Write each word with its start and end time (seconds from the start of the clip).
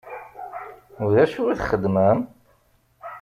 U 1.03 1.05
d 1.13 1.15
acu 1.23 1.41
i 1.47 1.55
txeddmem? 1.59 2.19